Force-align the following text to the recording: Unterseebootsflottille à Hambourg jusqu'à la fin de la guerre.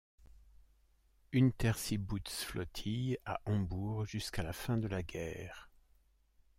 Unterseebootsflottille 1.31 3.19
à 3.23 3.39
Hambourg 3.45 4.03
jusqu'à 4.07 4.41
la 4.41 4.51
fin 4.51 4.79
de 4.79 4.87
la 4.87 5.03
guerre. 5.03 5.69